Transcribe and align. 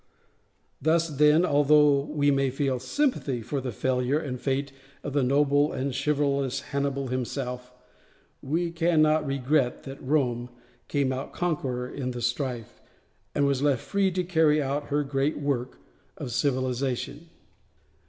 Thus 0.81 1.09
then, 1.09 1.45
although 1.45 1.99
we 2.05 2.31
may 2.31 2.49
feel 2.49 2.79
sympathy 2.79 3.43
for 3.43 3.61
the 3.61 3.71
failure 3.71 4.17
and 4.17 4.41
fate 4.41 4.71
of 5.03 5.13
the 5.13 5.21
noble 5.21 5.71
and 5.71 5.93
chivalrous 5.95 6.61
Hannibal 6.71 7.09
himself, 7.09 7.71
we 8.41 8.71
cannot 8.71 9.27
regret 9.27 9.83
that 9.83 10.01
Rome 10.01 10.49
came 10.87 11.13
out 11.13 11.33
conqueror 11.33 11.87
in 11.87 12.09
the 12.09 12.21
strife, 12.23 12.81
and 13.35 13.45
was 13.45 13.61
left 13.61 13.83
free 13.83 14.09
to 14.13 14.23
carry 14.23 14.59
out 14.59 14.87
her 14.87 15.03
great 15.03 15.37
work 15.37 15.77
of 16.17 16.31
civilization. 16.31 17.29